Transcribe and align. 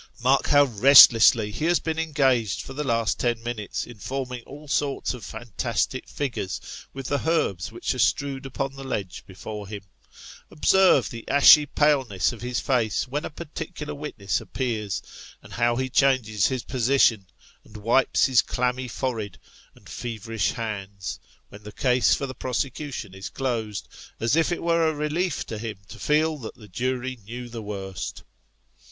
Mark 0.23 0.47
how 0.47 0.63
rest 0.63 1.11
lessly 1.11 1.51
he 1.51 1.65
has 1.65 1.79
been 1.79 1.99
engaged 1.99 2.63
for 2.63 2.73
the 2.73 2.83
last 2.83 3.19
ten 3.19 3.43
minutes, 3.43 3.85
in 3.85 3.99
forming 3.99 4.41
all 4.45 4.67
sorts 4.67 5.13
of 5.13 5.23
fantastic 5.23 6.07
figures 6.09 6.59
with 6.91 7.05
the 7.05 7.29
herbs 7.29 7.71
which 7.71 7.93
are 7.93 7.99
strewed 7.99 8.47
upon 8.47 8.73
the 8.73 8.83
ledge 8.83 9.23
before 9.27 9.67
him; 9.67 9.83
observe 10.49 11.11
the 11.11 11.29
ashy 11.29 11.67
paleness 11.67 12.31
of 12.33 12.41
his 12.41 12.59
face 12.59 13.07
when 13.07 13.23
a 13.23 13.29
par 13.29 13.45
ticular 13.53 13.95
witness 13.95 14.41
appears, 14.41 15.03
and 15.43 15.53
how 15.53 15.75
he 15.75 15.87
changes 15.87 16.47
his 16.47 16.63
position 16.63 17.27
and 17.63 17.77
wipes 17.77 18.25
his 18.25 18.41
clammy 18.41 18.87
forehead, 18.87 19.37
and 19.75 19.87
feverish 19.87 20.53
hands, 20.53 21.19
when 21.49 21.61
the 21.61 21.71
case 21.71 22.15
for 22.15 22.25
the 22.25 22.33
prosecution 22.33 23.13
is 23.13 23.29
closed, 23.29 23.87
as 24.19 24.35
if 24.35 24.51
it 24.51 24.63
were 24.63 24.89
a 24.89 24.95
relief 24.95 25.45
to 25.45 25.59
him 25.59 25.77
to 25.87 25.99
feel 25.99 26.39
that 26.39 26.55
the 26.55 26.67
jury 26.67 27.19
knew 27.23 27.47
the 27.47 27.61
worst. 27.61 28.23